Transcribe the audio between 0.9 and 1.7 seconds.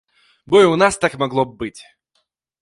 так магло б